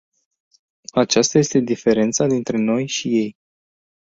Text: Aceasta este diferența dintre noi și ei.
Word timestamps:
Aceasta 0.93 1.37
este 1.37 1.59
diferența 1.59 2.27
dintre 2.27 2.57
noi 2.57 2.87
și 2.87 3.07
ei. 3.17 3.37